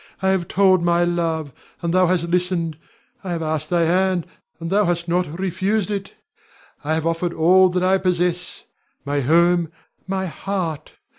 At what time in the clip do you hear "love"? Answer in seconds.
1.03-1.53